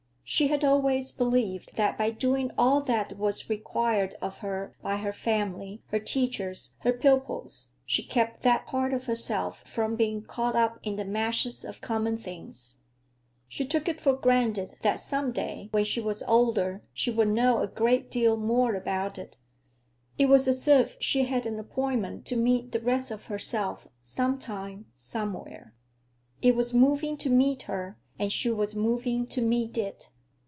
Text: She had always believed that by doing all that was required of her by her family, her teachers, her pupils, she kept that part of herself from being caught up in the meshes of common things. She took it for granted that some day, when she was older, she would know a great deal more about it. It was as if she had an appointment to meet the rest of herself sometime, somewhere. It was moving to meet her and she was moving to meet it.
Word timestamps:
She 0.33 0.47
had 0.47 0.63
always 0.63 1.11
believed 1.11 1.75
that 1.75 1.97
by 1.97 2.09
doing 2.11 2.51
all 2.57 2.79
that 2.83 3.17
was 3.17 3.49
required 3.49 4.15
of 4.21 4.37
her 4.37 4.73
by 4.81 4.95
her 4.95 5.11
family, 5.11 5.81
her 5.87 5.99
teachers, 5.99 6.75
her 6.79 6.93
pupils, 6.93 7.73
she 7.85 8.01
kept 8.01 8.41
that 8.43 8.65
part 8.65 8.93
of 8.93 9.07
herself 9.07 9.61
from 9.67 9.97
being 9.97 10.21
caught 10.23 10.55
up 10.55 10.79
in 10.83 10.95
the 10.95 11.03
meshes 11.03 11.65
of 11.65 11.81
common 11.81 12.17
things. 12.17 12.77
She 13.49 13.65
took 13.65 13.89
it 13.89 13.99
for 13.99 14.13
granted 14.13 14.77
that 14.83 15.01
some 15.01 15.33
day, 15.33 15.67
when 15.71 15.83
she 15.83 15.99
was 15.99 16.23
older, 16.23 16.81
she 16.93 17.11
would 17.11 17.27
know 17.27 17.59
a 17.59 17.67
great 17.67 18.09
deal 18.09 18.37
more 18.37 18.73
about 18.73 19.17
it. 19.17 19.35
It 20.17 20.27
was 20.29 20.47
as 20.47 20.65
if 20.65 20.95
she 21.01 21.25
had 21.25 21.45
an 21.45 21.59
appointment 21.59 22.25
to 22.27 22.37
meet 22.37 22.71
the 22.71 22.79
rest 22.79 23.11
of 23.11 23.25
herself 23.25 23.89
sometime, 24.01 24.85
somewhere. 24.95 25.73
It 26.41 26.55
was 26.55 26.73
moving 26.73 27.17
to 27.17 27.29
meet 27.29 27.63
her 27.63 27.97
and 28.17 28.31
she 28.31 28.49
was 28.49 28.75
moving 28.77 29.27
to 29.27 29.41
meet 29.41 29.77
it. 29.77 30.07